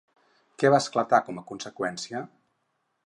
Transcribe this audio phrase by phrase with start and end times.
[0.61, 2.23] Què va esclatar com a conseqüència?